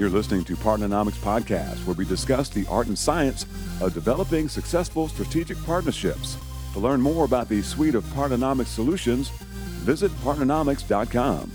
[0.00, 3.44] You're listening to Partnernomics Podcast, where we discuss the art and science
[3.82, 6.38] of developing successful strategic partnerships.
[6.72, 11.52] To learn more about the suite of Partnernomics solutions, visit partnernomics.com.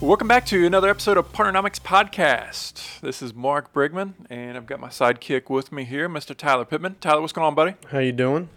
[0.00, 3.00] Welcome back to another episode of Partnernomics Podcast.
[3.00, 6.36] This is Mark Brigman, and I've got my sidekick with me here, Mr.
[6.36, 6.94] Tyler Pittman.
[7.00, 7.74] Tyler, what's going on, buddy?
[7.90, 8.48] How you doing?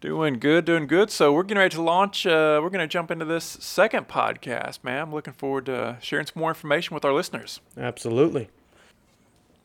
[0.00, 1.10] Doing good, doing good.
[1.10, 2.26] So we're getting ready to launch.
[2.26, 5.02] Uh, we're going to jump into this second podcast, man.
[5.02, 7.60] I'm looking forward to sharing some more information with our listeners.
[7.76, 8.48] Absolutely.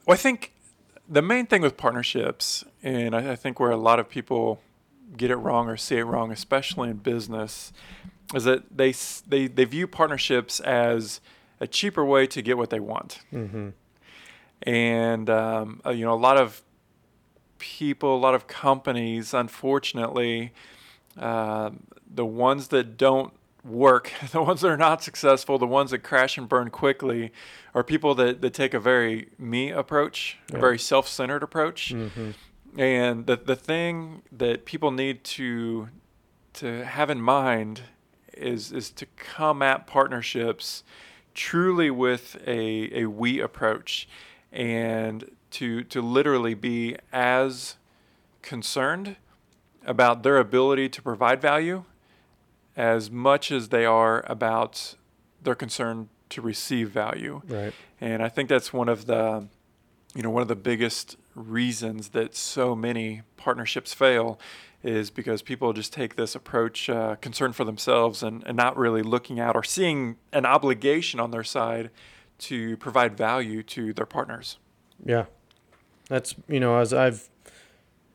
[0.06, 0.52] Well, I think
[1.08, 4.62] the main thing with partnerships, and I, I think where a lot of people
[5.16, 7.72] get it wrong or see it wrong, especially in business,
[8.34, 8.94] is that they
[9.28, 11.22] they they view partnerships as
[11.62, 13.20] a cheaper way to get what they want.
[13.32, 13.70] Mm-hmm.
[14.64, 16.62] And um, uh, you know, a lot of
[17.66, 20.54] people, a lot of companies, unfortunately,
[21.18, 21.72] uh,
[22.08, 23.34] the ones that don't
[23.64, 27.32] work, the ones that are not successful, the ones that crash and burn quickly,
[27.74, 30.58] are people that, that take a very me approach, yeah.
[30.58, 31.94] a very self centered approach.
[31.94, 32.32] Mm-hmm.
[32.80, 35.90] And the, the thing that people need to
[36.54, 37.82] to have in mind
[38.34, 40.84] is is to come at partnerships
[41.34, 44.08] truly with a, a we approach
[44.52, 47.78] and to to literally be as
[48.42, 49.16] concerned
[49.86, 51.84] about their ability to provide value
[52.76, 54.96] as much as they are about
[55.42, 57.42] their concern to receive value.
[57.48, 57.74] Right.
[58.02, 59.48] And I think that's one of the
[60.14, 64.40] you know one of the biggest reasons that so many partnerships fail
[64.84, 69.02] is because people just take this approach uh, concern for themselves and, and not really
[69.02, 71.90] looking out or seeing an obligation on their side
[72.38, 74.58] to provide value to their partners.
[75.04, 75.26] Yeah,
[76.10, 77.30] that's you know as I've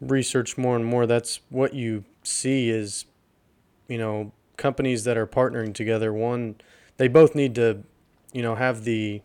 [0.00, 3.04] researched more and more, that's what you see is,
[3.88, 6.12] you know, companies that are partnering together.
[6.12, 6.56] One,
[6.96, 7.82] they both need to,
[8.32, 9.22] you know, have the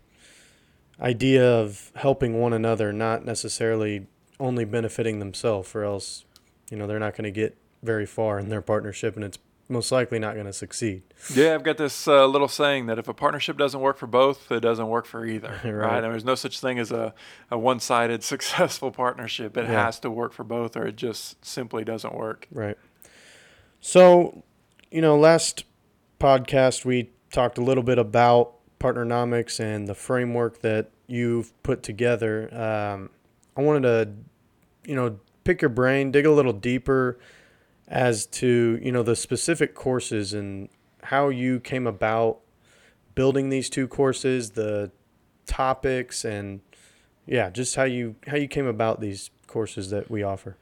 [1.00, 4.06] idea of helping one another, not necessarily
[4.38, 6.24] only benefiting themselves, or else,
[6.70, 9.38] you know, they're not going to get very far in their partnership, and it's
[9.68, 11.02] most likely not going to succeed.
[11.34, 14.50] Yeah, I've got this uh, little saying that if a partnership doesn't work for both,
[14.52, 15.60] it doesn't work for either.
[15.64, 15.72] right.
[15.72, 16.04] right?
[16.04, 17.14] And there's no such thing as a,
[17.50, 19.56] a one sided successful partnership.
[19.56, 19.84] It yeah.
[19.84, 22.46] has to work for both, or it just simply doesn't work.
[22.50, 22.78] Right.
[23.80, 24.44] So,
[24.90, 25.64] you know, last
[26.20, 32.48] podcast we talked a little bit about partnernomics and the framework that you've put together.
[32.54, 33.10] Um,
[33.56, 37.18] I wanted to, you know, pick your brain, dig a little deeper
[37.88, 40.68] as to you know the specific courses and
[41.04, 42.40] how you came about
[43.14, 44.90] building these two courses, the
[45.46, 46.60] topics, and
[47.26, 50.56] yeah, just how you how you came about these courses that we offer.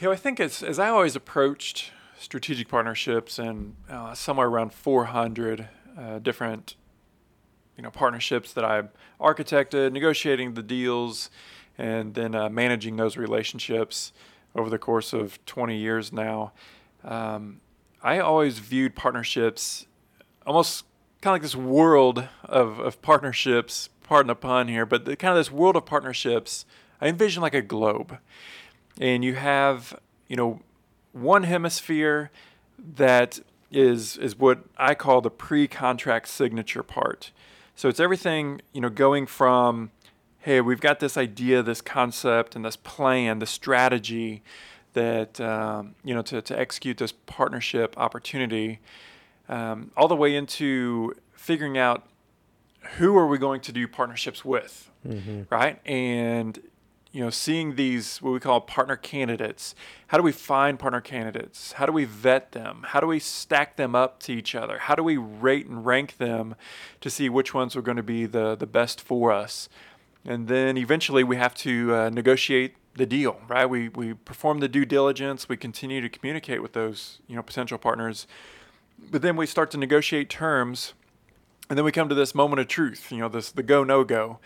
[0.00, 4.74] You know, I think as as I always approached strategic partnerships and uh, somewhere around
[4.74, 6.74] 400 uh, different
[7.76, 8.84] you know partnerships that I
[9.20, 11.30] architected, negotiating the deals,
[11.78, 14.12] and then uh, managing those relationships
[14.54, 16.52] over the course of 20 years now.
[17.04, 17.60] Um,
[18.02, 19.86] I always viewed partnerships
[20.46, 20.84] almost
[21.20, 25.32] kind of like this world of, of partnerships, pardon the pun here, but the, kind
[25.32, 26.64] of this world of partnerships,
[27.00, 28.18] I envision like a globe.
[28.98, 30.60] And you have, you know,
[31.12, 32.30] one hemisphere
[32.96, 33.40] that
[33.70, 37.30] is is what I call the pre-contract signature part.
[37.76, 39.90] So it's everything, you know, going from
[40.40, 44.42] hey, we've got this idea, this concept, and this plan, this strategy
[44.92, 48.80] that um, you know to, to execute this partnership opportunity,
[49.48, 52.06] um, all the way into figuring out
[52.96, 55.42] who are we going to do partnerships with, mm-hmm.
[55.50, 55.78] right?
[55.84, 56.58] And
[57.12, 59.74] you know, seeing these what we call partner candidates.
[60.08, 61.72] How do we find partner candidates?
[61.72, 62.84] How do we vet them?
[62.88, 64.78] How do we stack them up to each other?
[64.78, 66.54] How do we rate and rank them
[67.00, 69.68] to see which ones are going to be the the best for us?
[70.24, 73.66] And then eventually we have to uh, negotiate the deal, right?
[73.66, 77.78] We we perform the due diligence, we continue to communicate with those you know potential
[77.78, 78.26] partners,
[79.10, 80.94] but then we start to negotiate terms,
[81.68, 84.04] and then we come to this moment of truth, you know, this the go no
[84.04, 84.38] go.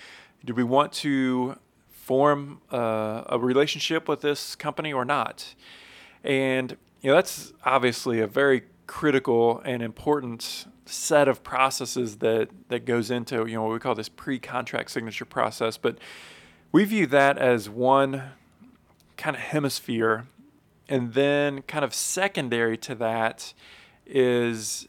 [0.45, 1.59] Do we want to
[1.91, 5.55] form uh, a relationship with this company or not?
[6.23, 12.85] And you know that's obviously a very critical and important set of processes that that
[12.85, 15.77] goes into you know what we call this pre-contract signature process.
[15.77, 15.99] But
[16.73, 18.23] we view that as one
[19.17, 20.27] kind of hemisphere.
[20.89, 23.55] And then kind of secondary to that
[24.07, 24.89] is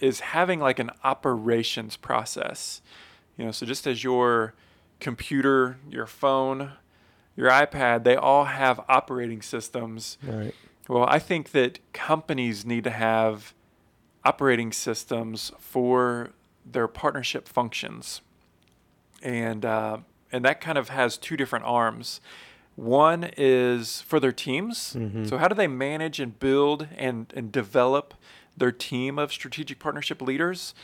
[0.00, 2.82] is having like an operations process.
[3.36, 4.54] You know so just as your
[4.98, 6.72] computer your phone
[7.36, 10.54] your ipad they all have operating systems right
[10.88, 13.54] well i think that companies need to have
[14.24, 16.30] operating systems for
[16.70, 18.20] their partnership functions.
[19.22, 19.98] and uh,
[20.32, 22.20] and that kind of has two different arms.
[22.74, 24.94] One is for their teams.
[24.98, 25.24] Mm-hmm.
[25.26, 28.14] So how do they manage and build and and develop
[28.56, 30.74] their team of strategic partnership leaders?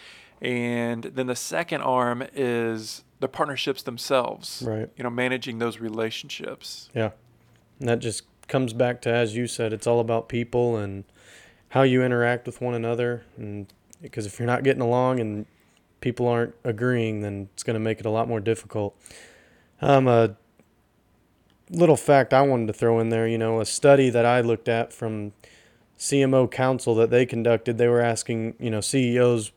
[0.40, 4.62] And then the second arm is the partnerships themselves.
[4.66, 4.88] Right.
[4.96, 6.88] You know, managing those relationships.
[6.94, 7.10] Yeah.
[7.78, 8.22] And that just
[8.52, 11.04] comes back to, as you said, it's all about people and
[11.70, 13.24] how you interact with one another.
[13.38, 13.66] And
[14.02, 15.46] because if you're not getting along and
[16.02, 18.94] people aren't agreeing, then it's going to make it a lot more difficult.
[19.80, 20.36] Um, a
[21.70, 24.68] little fact I wanted to throw in there, you know, a study that I looked
[24.68, 25.32] at from
[25.98, 29.50] CMO Council that they conducted, they were asking, you know, CEOs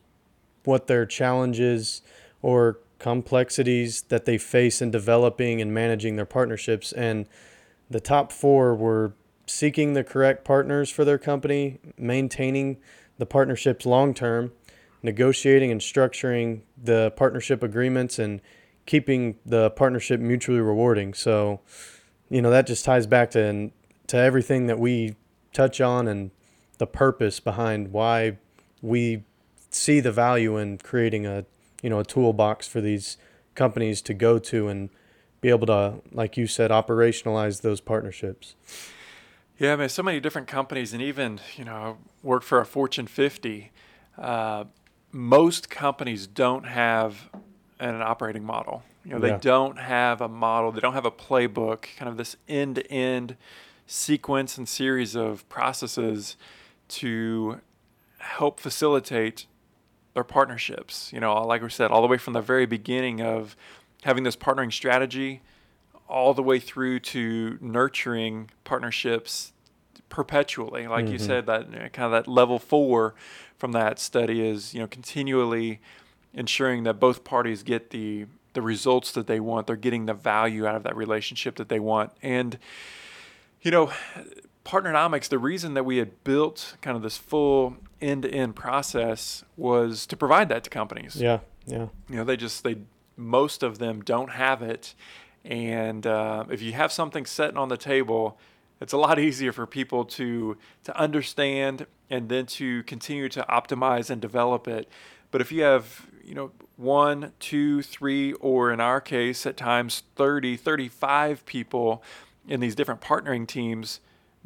[0.64, 2.00] what their challenges
[2.40, 6.92] or complexities that they face in developing and managing their partnerships.
[6.92, 7.26] And
[7.90, 9.14] the top four were
[9.46, 12.78] seeking the correct partners for their company, maintaining
[13.18, 14.52] the partnerships long term,
[15.02, 18.40] negotiating and structuring the partnership agreements, and
[18.86, 21.14] keeping the partnership mutually rewarding.
[21.14, 21.60] So,
[22.28, 23.70] you know, that just ties back to
[24.08, 25.16] to everything that we
[25.52, 26.30] touch on and
[26.78, 28.38] the purpose behind why
[28.82, 29.24] we
[29.70, 31.44] see the value in creating a
[31.82, 33.16] you know a toolbox for these
[33.54, 34.90] companies to go to and
[35.40, 38.54] be able to like you said operationalize those partnerships
[39.58, 43.06] Yeah, I mean, so many different companies, and even you know, work for a Fortune
[43.06, 43.70] 50.
[44.18, 44.64] Uh,
[45.12, 47.30] most companies don't have
[47.80, 48.82] an operating model.
[49.02, 49.38] You know, they Yeah.
[49.38, 50.72] don't have a model.
[50.72, 51.86] They don't have a playbook.
[51.96, 53.36] Kind of this end-to-end
[53.86, 56.36] sequence and series of processes
[56.88, 57.60] to
[58.18, 59.46] help facilitate
[60.12, 61.10] their partnerships.
[61.14, 63.56] You know, like we said, all the way from the very beginning of
[64.06, 65.42] having this partnering strategy,
[66.08, 69.52] all the way through to nurturing partnerships
[70.08, 70.86] perpetually.
[70.86, 71.26] Like you Mhm.
[71.26, 73.14] said, that kind of that level four
[73.58, 75.80] from that study is you know continually
[76.32, 79.66] ensuring that both parties get the the results that they want.
[79.66, 82.58] They're getting the value out of that relationship that they want, and
[83.62, 83.90] you know,
[84.64, 90.16] Partnernomics, the reason that we had built kind of this full end-to-end process was to
[90.16, 91.14] provide that to companies.
[91.16, 92.78] yeah yeah You know, they just they
[93.16, 94.94] most of them don't have it,
[95.44, 98.38] and uh, if you have something sitting on the table,
[98.80, 104.10] it's a lot easier for people to to understand and then to continue to optimize
[104.10, 104.88] and develop it.
[105.30, 110.02] But if you have, you know, one, two, three, or in our case, at times
[110.14, 112.02] 30, 35 people
[112.48, 114.00] in these different partnering teams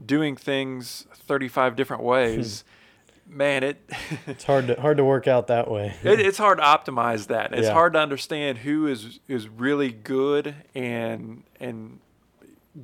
[0.05, 2.65] doing things 35 different ways,
[3.31, 3.89] man, it
[4.27, 7.53] it's hard to hard to work out that way it, it's hard to optimize that.
[7.53, 7.73] It's Yeah.
[7.73, 12.01] hard to understand who is is really good and and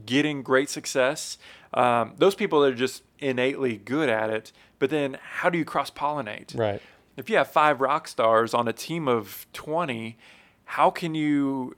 [0.05, 1.39] getting great success.
[1.75, 4.53] Um, those people that are just innately good at it.
[4.79, 6.57] But then, how do you cross pollinate?
[6.59, 6.83] right
[7.17, 10.17] If you have five rock stars on a team of twenty,
[10.65, 11.77] how can you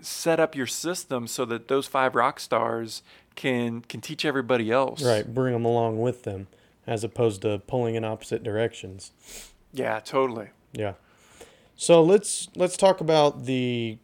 [0.00, 3.02] set up your system so that those five rock stars
[3.34, 5.02] can can teach everybody else?
[5.02, 6.46] right bring them along with them
[6.86, 9.12] as opposed to pulling in opposite directions
[9.72, 10.50] Yeah, totally.
[10.72, 10.94] Yeah.
[11.76, 13.98] So let's let's talk about the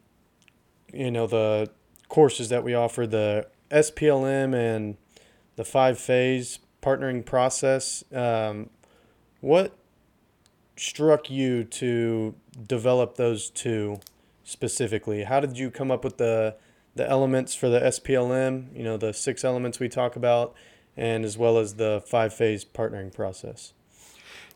[0.93, 1.69] you know the
[2.07, 4.97] courses that we offer the SPLM and
[5.55, 8.03] the five phase partnering process.
[8.13, 8.69] Um,
[9.41, 9.75] what
[10.75, 12.35] struck you to
[12.67, 13.99] develop those two
[14.43, 15.23] specifically?
[15.23, 16.55] How did you come up with the
[16.95, 18.75] the elements for the SPLM?
[18.75, 20.53] You know the six elements we talk about,
[20.95, 23.73] and as well as the five phase partnering process.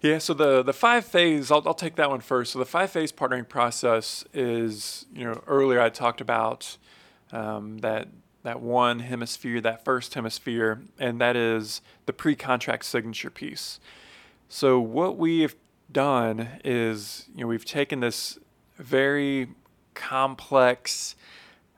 [0.01, 2.53] Yeah, so the the five phase, I'll, I'll take that one first.
[2.53, 6.77] So the five phase partnering process is, you know, earlier I talked about
[7.31, 8.07] um, that
[8.43, 13.79] that one hemisphere, that first hemisphere, and that is the pre-contract signature piece.
[14.47, 15.55] So what we've
[15.91, 18.37] done is, you know, we've taken this
[18.77, 19.49] very
[19.95, 21.15] complex,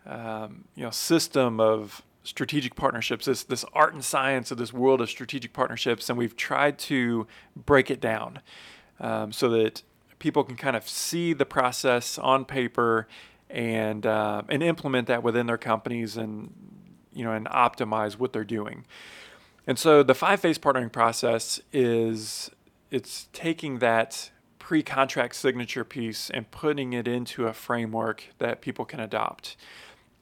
[0.06, 5.02] um, you know, system of strategic partnerships, this this art and science of this world
[5.02, 8.40] of strategic partnerships, and we've tried to break it down
[9.00, 9.82] um, so that
[10.20, 13.08] people can kind of see the process on paper
[13.50, 16.54] and uh, and implement that within their companies and
[17.14, 18.86] you know and optimize what they're doing.
[19.66, 22.52] And so the five phase partnering process is
[22.92, 29.00] it's taking that pre-contract signature piece and putting it into a framework that people can
[29.00, 29.58] adopt.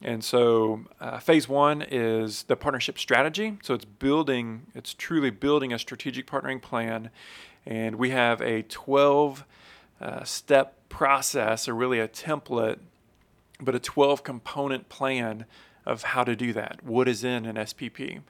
[0.00, 3.58] And so, uh, phase one is the partnership strategy.
[3.62, 7.10] So, it's building, it's truly building a strategic partnering plan.
[7.66, 9.44] And we have a 12
[10.00, 12.78] uh, step process, or really a template,
[13.60, 15.46] but a 12 component plan
[15.84, 16.84] of how to do that.
[16.84, 18.20] What is in an SPP?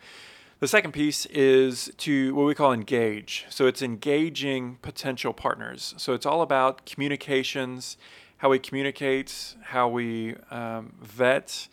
[0.60, 3.44] The second piece is to what we call engage.
[3.50, 5.92] So, it's engaging potential partners.
[5.98, 7.98] So, it's all about communications
[8.38, 11.68] how we communicate, how we um, vet,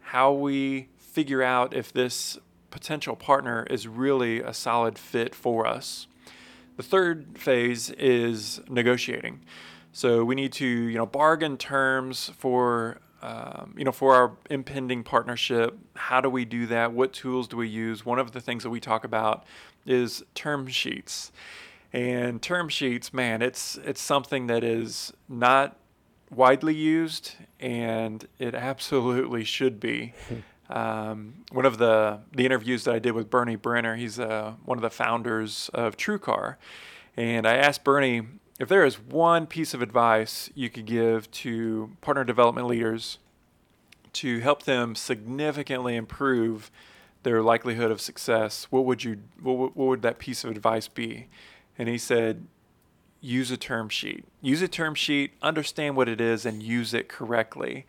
[0.00, 2.38] how we figure out if this
[2.70, 6.06] potential partner is really a solid fit for us.
[6.76, 9.40] The third phase is negotiating.
[9.92, 15.02] So we need to, you know, bargain terms for, um, you know, for our impending
[15.02, 15.78] partnership.
[15.94, 16.92] How do we do that?
[16.92, 18.04] What tools do we use?
[18.04, 19.44] One of the things that we talk about
[19.86, 21.32] is term sheets.
[21.94, 25.78] And term sheets, man, it's it's something that is not
[26.30, 30.14] widely used, and it absolutely should be.
[30.68, 34.76] Um, one of the the interviews that I did with Bernie Brenner, he's uh, one
[34.76, 36.56] of the founders of TrueCar,
[37.16, 38.22] and I asked Bernie
[38.58, 43.18] if there is one piece of advice you could give to partner development leaders
[44.14, 46.70] to help them significantly improve
[47.22, 51.28] their likelihood of success, what would you what, what would that piece of advice be?
[51.78, 52.46] And he said,
[53.26, 54.24] use a term sheet.
[54.40, 57.86] Use a term sheet, understand what it is, and use it correctly.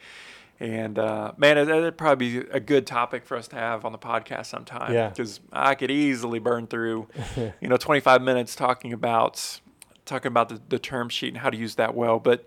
[0.60, 4.00] And uh, man, that'd probably be a good topic for us to have on the
[4.00, 4.92] podcast sometime.
[4.92, 5.10] Yeah.
[5.10, 7.08] Because I could easily burn through,
[7.62, 9.60] you know, 25 minutes talking about
[10.06, 12.18] talking about the, the term sheet and how to use that well.
[12.20, 12.46] But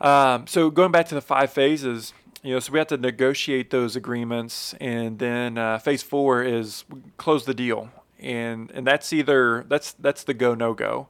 [0.00, 2.12] um, so going back to the five phases,
[2.44, 6.84] you know, so we have to negotiate those agreements, and then uh, phase four is
[7.16, 11.08] close the deal, and and that's either that's that's the go no go.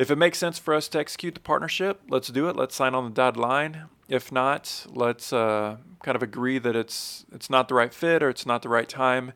[0.00, 2.56] If it makes sense for us to execute the partnership, let's do it.
[2.56, 3.84] Let's sign on the dotted line.
[4.08, 8.30] If not, let's uh, kind of agree that it's it's not the right fit or
[8.30, 9.32] it's not the right time,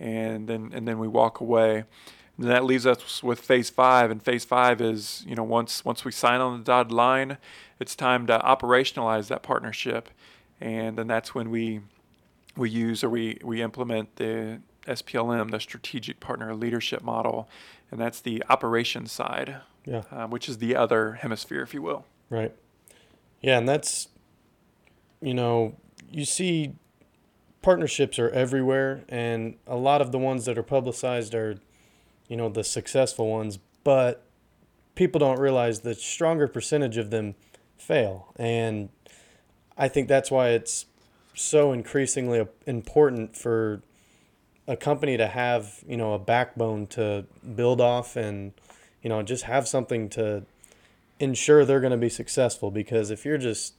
[0.00, 1.84] and then and then we walk away.
[2.36, 6.04] And that leaves us with phase five, and phase five is you know once once
[6.04, 7.38] we sign on the dotted line,
[7.78, 10.08] it's time to operationalize that partnership
[10.60, 11.80] and then that's when we
[12.56, 17.48] we use or we we implement the SPLM, the Strategic Partner Leadership Model,
[17.90, 20.02] and that's the operations side, Yeah.
[20.12, 22.04] uh, which is the other hemisphere, if you will.
[22.28, 22.54] Right.
[23.40, 24.08] Yeah, and that's
[25.20, 25.76] you know,
[26.10, 26.74] you see
[27.62, 31.56] partnerships are everywhere and a lot of the ones that are publicized are
[32.28, 34.22] you know, the successful ones, but
[34.94, 37.34] people don't realize the stronger percentage of them
[37.76, 38.32] fail.
[38.36, 38.90] And
[39.76, 40.86] I think that's why it's
[41.34, 43.82] so increasingly important for
[44.66, 47.24] a company to have, you know, a backbone to
[47.56, 48.52] build off and,
[49.02, 50.44] you know, just have something to
[51.20, 53.74] ensure they're going to be successful because if you're just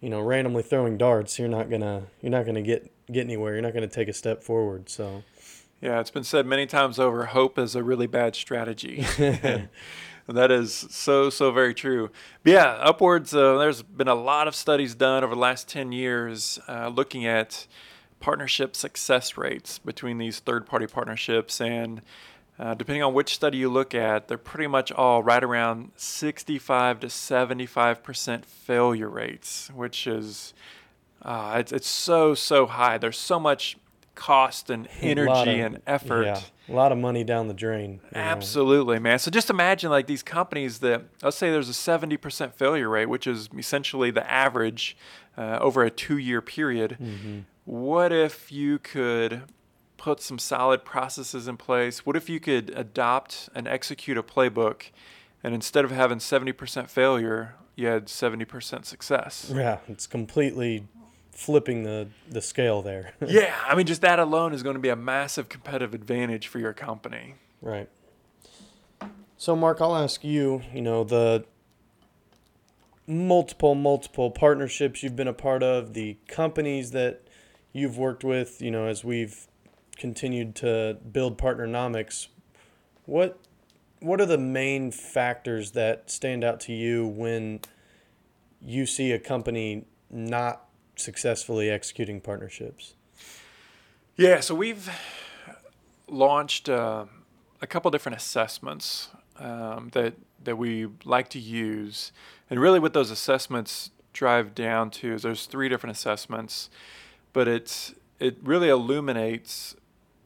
[0.00, 3.20] you know randomly throwing darts you're not going to you're not going to get get
[3.20, 5.22] anywhere you're not going to take a step forward so
[5.80, 9.06] Yeah, it's been said many times over hope is a really bad strategy.
[10.28, 12.10] that is so, so very true.
[12.42, 15.92] But yeah, upwards, uh, there's been a lot of studies done over the last 10
[15.92, 17.68] years uh, looking at
[18.18, 21.60] partnership success rates between these third party partnerships.
[21.60, 22.02] And
[22.58, 27.00] uh, depending on which study you look at, they're pretty much all right around 65
[27.00, 30.54] to 75% failure rates, which is.
[31.20, 32.96] Uh, it's, it's so so high.
[32.96, 33.76] There's so much
[34.14, 36.24] cost and energy of- and effort.
[36.26, 38.20] yeah a lot of money down the drain you know.
[38.20, 39.18] Absolutely, man.
[39.18, 43.26] So just imagine like these companies that let's say there's a 70% failure rate, which
[43.26, 44.96] is essentially the average
[45.36, 46.98] uh, over a two-year period.
[47.00, 47.40] Mm-hmm.
[47.64, 49.42] What if you could
[49.98, 52.06] put some solid processes in place?
[52.06, 54.90] What if you could adopt and execute a playbook,
[55.44, 59.52] and instead of having 70% failure, you had 70% success?
[59.54, 60.84] yeah it's completely
[61.30, 64.88] flipping the the scale there yeah, I mean, just that alone is going to be
[64.88, 67.34] a massive competitive advantage for your company.
[67.62, 67.88] Right.
[69.36, 71.44] So, Mark, I'll ask you, you know, the
[73.06, 77.22] multiple, multiple partnerships you've been a part of, the companies that
[77.72, 79.46] you've worked with, you know, as we've
[79.98, 82.28] continued to build Partnernomics,
[83.04, 83.38] what
[84.00, 87.60] what are the main factors that stand out to you when
[88.62, 92.94] you see a company not successfully executing partnerships?
[94.16, 94.88] Yeah, so we've
[96.06, 97.06] launched uh,
[97.60, 102.12] a couple different assessments um, that that we like to use,
[102.48, 106.70] and really what those assessments drive down to is there's three different assessments,
[107.32, 109.76] but it's it really illuminates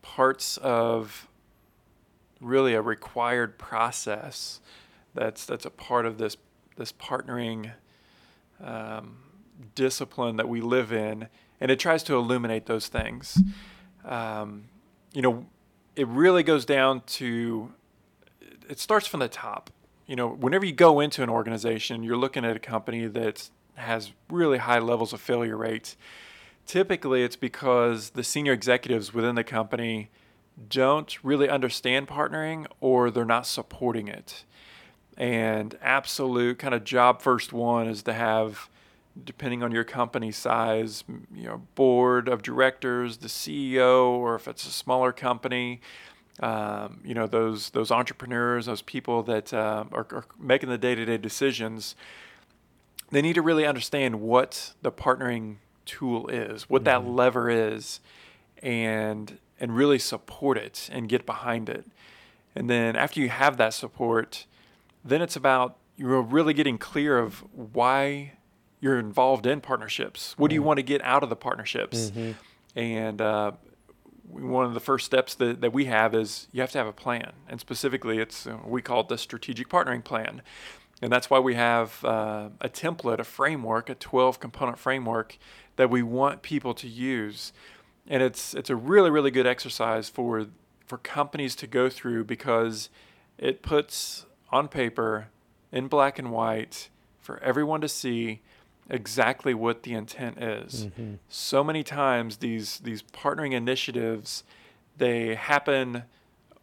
[0.02, 1.28] parts of
[2.40, 4.60] really a required process
[5.14, 6.36] that's that's a part of this
[6.76, 7.72] this partnering
[8.62, 9.16] um,
[9.74, 11.28] discipline that we live in,
[11.60, 13.42] and it tries to illuminate those things.
[14.04, 14.64] Um,
[15.12, 15.46] you know,
[15.96, 17.72] it really goes down to
[18.68, 19.70] it starts from the top.
[20.06, 24.12] You know, whenever you go into an organization, you're looking at a company that has
[24.30, 25.96] really high levels of failure rates.
[26.66, 30.10] Typically, it's because the senior executives within the company
[30.68, 34.44] don't really understand partnering or they're not supporting it.
[35.16, 38.70] And absolute kind of job first one is to have,
[39.24, 41.04] depending on your company size,
[41.34, 45.80] you know, board of directors, the CEO, or if it's a smaller company,
[46.40, 51.18] um, you know, those those entrepreneurs, those people that uh, are, are making the day-to-day
[51.18, 51.94] decisions.
[53.10, 57.14] They need to really understand what the partnering tool is, what that Mhm.
[57.16, 58.00] lever is,
[58.62, 61.86] and and really support it and get behind it.
[62.56, 64.46] And then after you have that support,
[65.04, 68.32] then it's about you're really getting clear of why
[68.80, 70.36] you're involved in partnerships.
[70.36, 72.10] What do you want to get out of the partnerships?
[72.10, 72.34] Mhm.
[72.74, 73.52] And uh,
[74.28, 76.92] one of the first steps that, that we have is you have to have a
[76.92, 77.32] plan.
[77.48, 80.42] And specifically, it's uh, we call it the strategic partnering plan.
[81.00, 85.38] And that's why we have uh, a template, a framework, a 12 component framework
[85.76, 87.52] that we want people to use.
[88.08, 90.46] And it's it's a really really good exercise for
[90.86, 92.90] for companies to go through because
[93.38, 95.28] it puts on paper
[95.70, 96.88] in black and white
[97.20, 98.40] for everyone to see
[98.90, 100.86] exactly what the intent is.
[100.98, 101.18] Mhm.
[101.28, 104.44] So many times these these partnering initiatives
[104.98, 106.02] they happen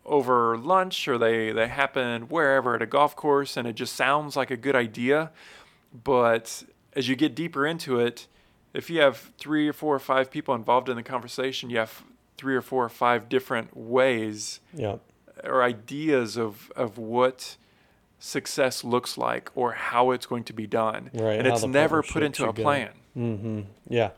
[0.06, 4.36] over lunch or they they happen wherever at a golf course and it just sounds
[4.36, 5.32] like a good idea
[6.04, 6.64] but
[6.94, 8.28] as you get deeper into it
[8.74, 12.04] if you have three or four or five people involved in the conversation you have
[12.38, 14.98] three or four or five different ways Yeah.
[15.44, 17.58] or ideas of of what
[18.20, 22.24] success looks like or how it's going to be done Right, and it's never put
[22.24, 23.62] into a plan Mm-hmm.
[23.90, 24.12] Yeah.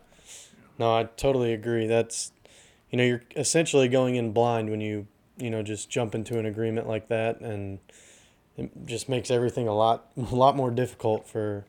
[0.78, 1.88] No, I totally agree.
[1.88, 2.32] That's,
[2.90, 6.46] you know, you're essentially going in blind when you, you know, just jump into an
[6.46, 7.80] agreement like that, and
[8.58, 11.66] it just makes everything a lot, a lot more difficult for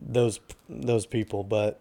[0.00, 1.42] those those people.
[1.44, 1.80] But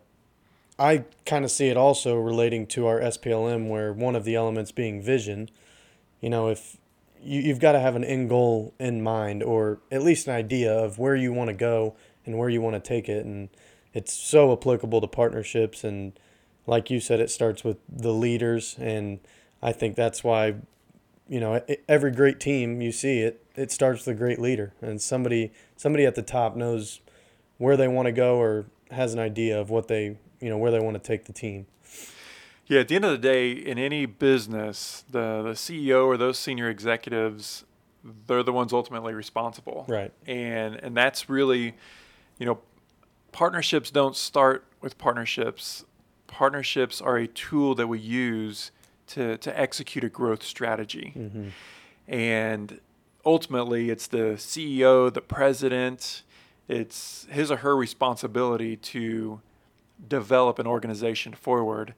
[0.79, 4.71] I kind of see it also relating to our SPLM, where one of the elements
[4.71, 5.49] being vision.
[6.19, 6.77] You know, if
[7.21, 10.73] you, you've got to have an end goal in mind, or at least an idea
[10.73, 13.49] of where you want to go and where you want to take it, and
[13.93, 16.13] it's so applicable to partnerships and
[16.65, 19.19] like you said it starts with the leaders and
[19.61, 20.55] i think that's why
[21.29, 25.01] you know every great team you see it it starts with a great leader and
[25.01, 26.99] somebody somebody at the top knows
[27.57, 30.71] where they want to go or has an idea of what they you know where
[30.71, 31.65] they want to take the team
[32.67, 36.39] Yeah, at the end of the day, in any business, the, the CEO or those
[36.39, 37.65] senior executives,
[38.27, 39.85] they're the ones ultimately responsible.
[39.87, 41.75] right And and that's really,
[42.37, 42.59] you know,
[43.31, 45.85] partnerships don't start with partnerships.
[46.27, 48.71] Partnerships are a tool that we use
[49.07, 51.13] to, to execute a growth strategy.
[51.15, 51.47] mm-hmm.
[52.07, 52.81] And
[53.25, 56.23] ultimately, it's the CEO, the president,
[56.67, 59.41] it's his or her responsibility to
[60.07, 61.93] develop an organization forward.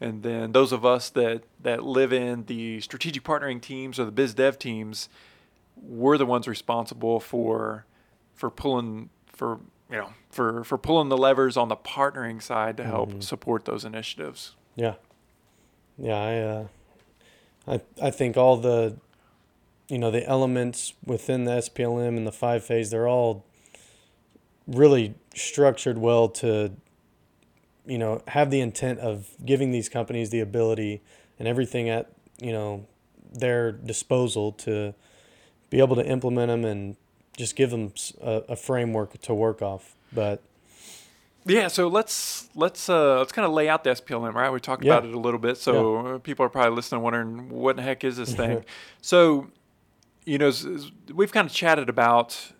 [0.00, 4.10] And then those of us that, that live in the strategic partnering teams or the
[4.12, 5.08] biz dev teams,
[5.76, 7.84] we're the ones responsible for
[8.34, 12.84] for pulling for you know for for pulling the levers on the partnering side to
[12.84, 13.22] help Mhm.
[13.22, 14.54] support those initiatives.
[14.76, 14.94] Yeah,
[15.98, 16.16] yeah.
[16.16, 18.96] I, uh, I, I think all the,
[19.88, 23.44] you know, the elements within the SPLM and the five phase, they're all
[24.66, 26.72] really structured well to,
[27.86, 31.00] you know, have the intent of giving these companies the ability
[31.38, 32.86] and everything at you know
[33.32, 34.94] their disposal to
[35.70, 36.96] be able to implement them and
[37.36, 39.94] just give them a framework to work off.
[40.12, 40.42] But
[41.46, 44.50] Yeah, so let's let's uh, let's kind of lay out the SPLM, right?
[44.52, 44.96] We talked Yeah.
[44.98, 48.04] about it a little bit, so uh, people are probably listening, wondering what the heck
[48.04, 48.64] is this thing.
[49.00, 49.48] so,
[50.26, 50.52] you know,
[51.14, 52.52] we've kind of chatted about.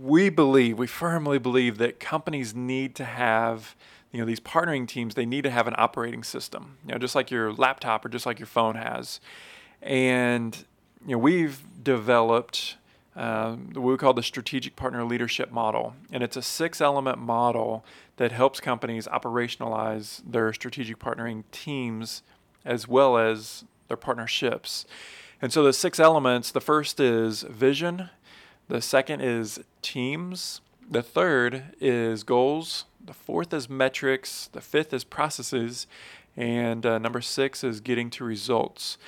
[0.00, 3.74] We believe, we firmly believe that companies need to have,
[4.12, 5.14] you know, these partnering teams.
[5.14, 8.26] They need to have an operating system, you know, just like your laptop or just
[8.26, 9.20] like your phone has.
[9.82, 10.64] And
[11.06, 12.76] you know, we've developed
[13.16, 17.84] um, what we call the strategic partner leadership model, and it's a six-element model
[18.16, 22.22] that helps companies operationalize their strategic partnering teams
[22.64, 24.84] as well as their partnerships.
[25.42, 28.10] And so the six elements, the first is vision,
[28.68, 35.04] the second is teams, the third is goals, the fourth is metrics, the fifth is
[35.04, 35.86] processes,
[36.36, 38.98] and uh, number six is getting to results.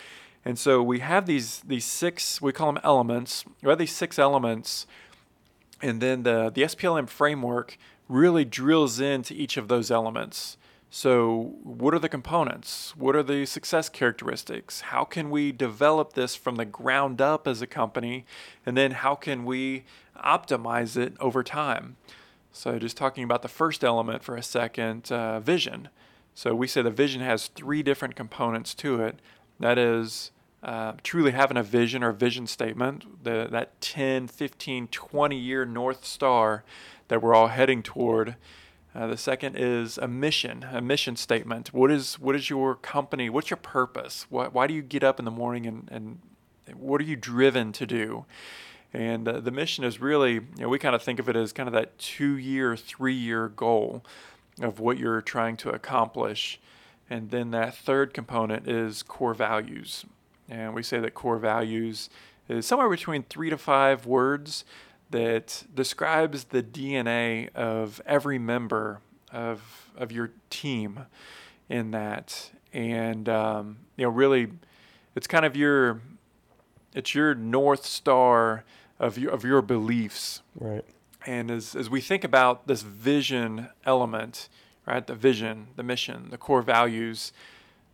[0.44, 3.44] And so we have these these six we call them elements.
[3.62, 4.86] We have these six elements,
[5.80, 7.78] and then the the SPLM framework
[8.08, 10.56] really drills into each of those elements.
[10.94, 12.94] So, what are the components?
[12.98, 14.82] What are the success characteristics?
[14.82, 18.26] How can we develop this from the ground up as a company?
[18.66, 19.84] And then, how can we
[20.22, 21.96] optimize it over time?
[22.52, 25.88] So, just talking about the first element for a second uh, vision.
[26.34, 29.18] So, we say the vision has three different components to it
[29.58, 35.36] that is uh, truly having a vision or vision statement, the, that 10, 15, 20
[35.36, 36.62] year North Star
[37.08, 38.36] that we're all heading toward.
[38.94, 41.72] Uh, the second is a mission, a mission statement.
[41.72, 43.30] What is what is your company?
[43.30, 44.26] What's your purpose?
[44.28, 46.18] Why, why do you get up in the morning and, and
[46.76, 48.26] what are you driven to do?
[48.92, 51.52] And uh, the mission is really, you know, we kind of think of it as
[51.52, 54.04] kind of that two year, three year goal
[54.60, 56.60] of what you're trying to accomplish.
[57.08, 60.04] And then that third component is core values.
[60.48, 62.10] And we say that core values
[62.48, 64.64] is somewhere between three to five words
[65.10, 69.00] that describes the DNA of every member
[69.30, 71.06] of, of your team
[71.68, 72.50] in that.
[72.72, 74.48] And, um, you know, really,
[75.14, 76.00] it's kind of your,
[76.94, 78.64] it's your North Star
[79.02, 80.40] of your, of your beliefs.
[80.58, 80.84] Right.
[81.26, 84.48] And as, as we think about this vision element,
[84.86, 87.32] right, the vision, the mission, the core values,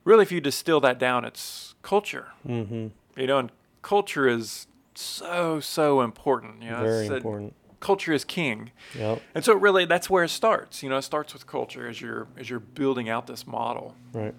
[0.04, 2.28] really, if you distill that down, it's culture.
[2.46, 2.88] Mm-hmm.
[3.20, 6.62] You know, and culture is so so important.
[6.62, 7.54] You know, Very important.
[7.80, 9.22] culture is king, Yep.
[9.34, 10.82] and so really that's where it starts.
[10.82, 13.94] You know, it starts with culture as you're as you're building out this model.
[14.12, 14.34] Right.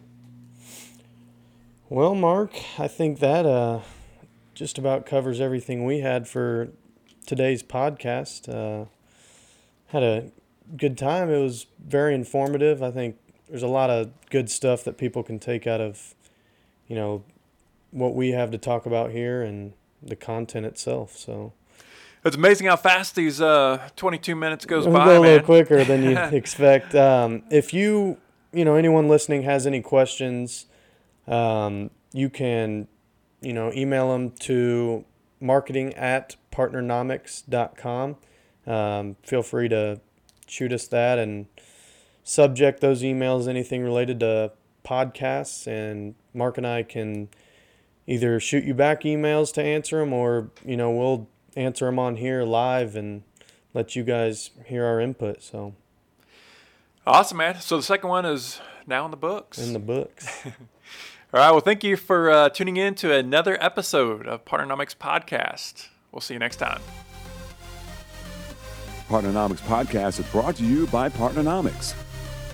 [1.89, 3.79] Well, Mark, I think that uh,
[4.59, 6.67] just about covers everything we had for
[7.25, 8.49] today's podcast.
[8.49, 8.89] Uh,
[9.87, 10.31] had a
[10.75, 11.29] good time.
[11.29, 12.83] It was very informative.
[12.83, 13.15] I think
[13.47, 16.13] there's a lot of good stuff that people can take out of,
[16.89, 17.23] you know,
[17.91, 19.71] what we have to talk about here and
[20.03, 21.15] the content itself.
[21.15, 21.53] So
[22.25, 25.45] It's amazing how fast these uh, 22 minutes goes by, go a little man.
[25.45, 26.93] quicker than you expect.
[26.95, 28.17] Um, if you,
[28.51, 30.65] you know, anyone listening has any questions,
[31.29, 32.89] um, you can,
[33.41, 35.05] you know, email them to
[35.39, 38.17] marketing at partnernomics.com.
[38.67, 40.01] Um, feel free to
[40.47, 41.47] shoot us that and
[42.23, 44.51] subject those emails anything related to
[44.85, 47.29] podcasts, and Mark and I can
[48.07, 52.17] either shoot you back emails to answer them, or you know, we'll answer them on
[52.17, 53.23] here live and
[53.73, 55.41] let you guys hear our input.
[55.41, 55.73] So
[57.07, 57.59] Awesome, man.
[57.59, 59.57] So the second one is now in the books.
[59.57, 60.43] in the books.
[61.31, 61.51] All right.
[61.51, 65.89] Well, thank you for uh, tuning in to another episode of Partnernomics Podcast.
[66.11, 66.81] We'll see you next time.
[69.07, 71.93] Partnernomics Podcast is brought to you by Partnernomics.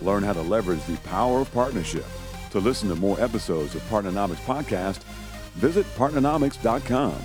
[0.01, 2.05] Learn how to leverage the power of partnership.
[2.51, 5.03] To listen to more episodes of Partnernomics Podcast,
[5.53, 7.15] visit partnernomics.com.